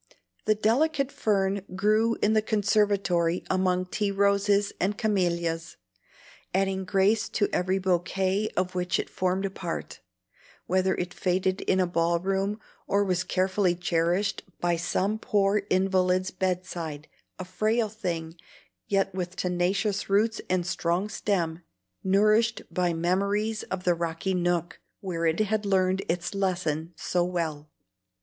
[0.45, 5.77] The delicate fern grew in the conservatory among tea roses and camelias,
[6.55, 10.01] adding grace to every bouquet of which it formed a part,
[10.65, 16.31] whether it faded in a ball room, or was carefully cherished by some poor invalid's
[16.31, 17.07] bed side,
[17.37, 18.33] a frail thing,
[18.87, 21.61] yet with tenacious roots and strong stem,
[22.03, 27.69] nourished by memories of the rocky nook where it had learned its lesson so well.